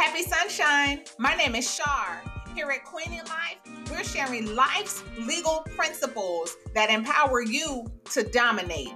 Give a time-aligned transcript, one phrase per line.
[0.00, 1.02] Happy sunshine.
[1.18, 2.22] My name is Shar.
[2.54, 3.58] Here at Queen Life,
[3.90, 8.94] we're sharing life's legal principles that empower you to dominate.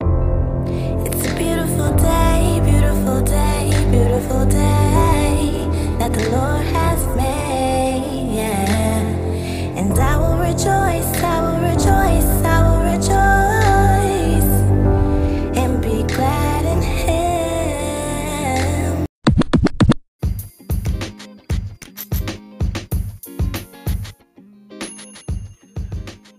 [0.00, 4.73] It's a beautiful day, beautiful day, beautiful day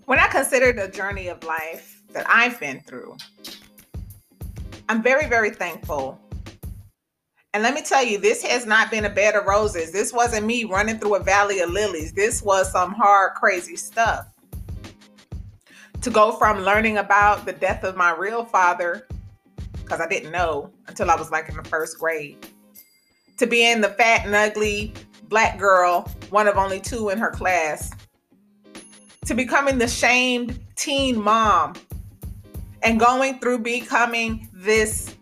[0.06, 3.18] When I consider the journey of life that I've been through,
[4.88, 6.20] I'm very, very thankful.
[7.56, 9.92] And let me tell you, this has not been a bed of roses.
[9.92, 12.14] This wasn't me running through a valley of lilies.
[12.14, 14.28] This was some hard, crazy stuff.
[16.02, 19.08] To go from learning about the death of my real father,
[19.82, 22.46] because I didn't know until I was like in the first grade,
[23.38, 24.94] to being the fat and ugly
[25.30, 27.90] black girl, one of only two in her class,
[29.26, 31.74] to becoming the shamed teen mom
[32.84, 35.16] and going through becoming this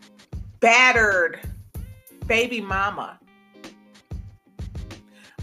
[0.60, 1.40] battered
[2.28, 3.20] baby mama.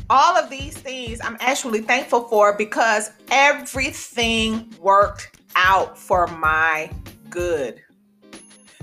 [0.08, 6.90] All of these things I'm actually thankful for because everything worked out for my
[7.28, 7.80] good.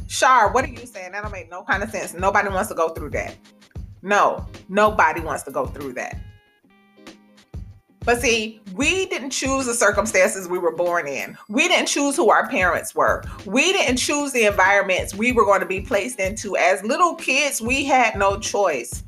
[0.08, 1.11] Shar, what are you saying?
[1.11, 2.14] That don't make no kind of sense.
[2.14, 3.36] Nobody wants to go through that.
[4.02, 6.17] No, nobody wants to go through that.
[8.08, 11.38] But see, we didn't choose the circumstances we were born in.
[11.50, 13.22] We didn't choose who our parents were.
[13.45, 16.55] We didn't choose the environments we were going to be placed into.
[16.55, 19.03] As little kids, we had no choice.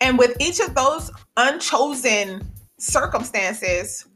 [0.00, 4.06] And with each of those unchosen circumstances,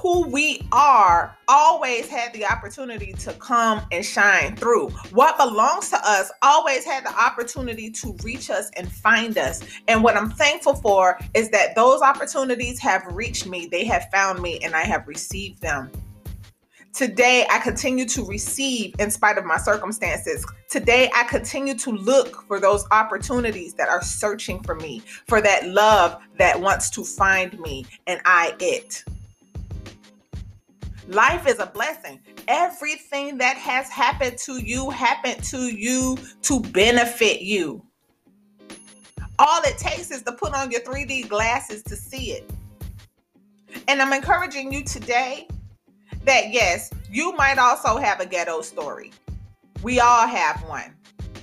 [0.00, 4.88] who we are always had the opportunity to come and shine through.
[5.10, 9.62] What belongs to us always had the opportunity to reach us and find us.
[9.88, 14.40] And what I'm thankful for is that those opportunities have reached me, they have found
[14.40, 15.90] me, and I have received them.
[16.94, 20.44] Today, I continue to receive in spite of my circumstances.
[20.70, 25.68] Today, I continue to look for those opportunities that are searching for me, for that
[25.68, 29.04] love that wants to find me, and I it.
[31.10, 32.20] Life is a blessing.
[32.46, 37.84] Everything that has happened to you happened to you to benefit you.
[39.36, 42.48] All it takes is to put on your 3D glasses to see it.
[43.88, 45.48] And I'm encouraging you today
[46.26, 49.10] that yes, you might also have a ghetto story.
[49.82, 50.94] We all have one.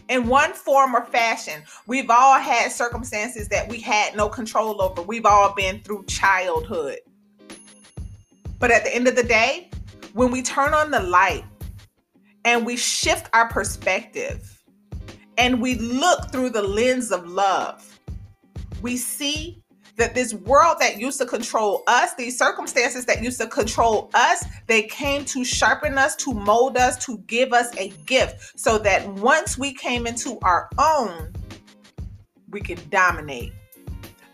[0.08, 5.02] In one form or fashion, we've all had circumstances that we had no control over.
[5.02, 7.00] We've all been through childhood.
[8.60, 9.70] But at the end of the day,
[10.14, 11.46] when we turn on the light
[12.46, 14.64] and we shift our perspective
[15.38, 18.00] and we look through the lens of love,
[18.82, 19.62] we see
[19.98, 24.46] that this world that used to control us, these circumstances that used to control us,
[24.68, 29.08] they came to sharpen us, to mold us, to give us a gift so that
[29.14, 31.34] once we came into our own,
[32.50, 33.52] we could dominate.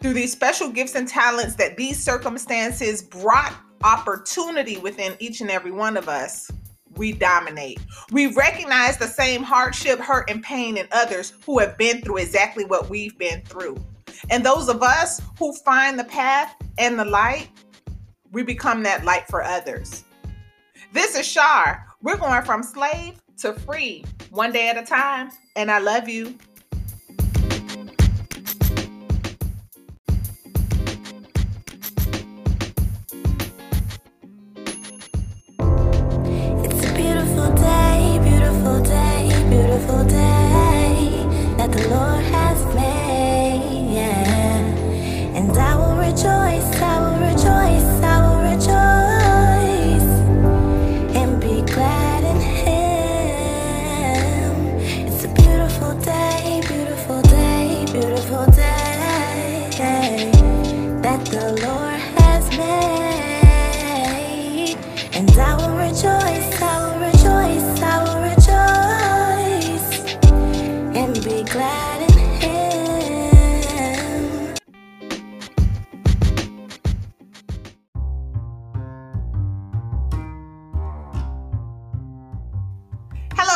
[0.02, 5.72] Through these special gifts and talents that these circumstances brought opportunity within each and every
[5.72, 6.50] one of us,
[6.96, 7.80] we dominate.
[8.12, 12.66] We recognize the same hardship, hurt, and pain in others who have been through exactly
[12.66, 13.78] what we've been through.
[14.30, 17.50] And those of us who find the path and the light,
[18.32, 20.04] we become that light for others.
[20.92, 21.86] This is Shar.
[22.02, 25.32] We're going from slave to free, one day at a time.
[25.56, 26.38] And I love you.
[61.34, 62.78] The Lord has made.
[65.14, 66.83] And I will rejoice, I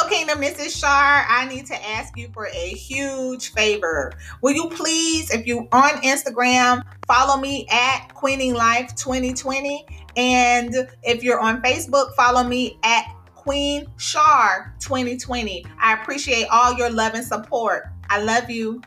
[0.07, 0.39] Hello, Kingdom.
[0.39, 1.25] This is Shar.
[1.27, 4.13] I need to ask you for a huge favor.
[4.41, 10.73] Will you please, if you're on Instagram, follow me at Queening Life 2020, and
[11.03, 13.03] if you're on Facebook, follow me at
[13.35, 15.65] Queen Shar 2020.
[15.77, 17.87] I appreciate all your love and support.
[18.09, 18.81] I love you.